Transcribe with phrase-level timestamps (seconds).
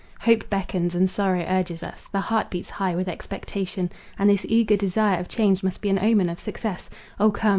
[0.21, 4.75] Hope beckons and sorrow urges us, the heart beats high with expectation, and this eager
[4.75, 6.89] desire of change must be an omen of success.
[7.19, 7.49] O come!